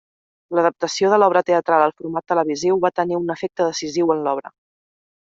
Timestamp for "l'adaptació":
0.59-1.11